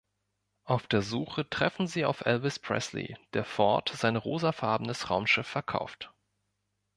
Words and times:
Auf 0.63 0.87
der 0.87 1.03
Suche 1.03 1.47
treffen 1.47 1.85
sie 1.85 2.05
auf 2.05 2.21
Elvis 2.25 2.57
Presley, 2.57 3.15
der 3.35 3.43
Ford 3.45 3.89
sein 3.93 4.15
rosafarbenes 4.15 5.11
Raumschiff 5.11 5.45
verkauft. 5.45 6.11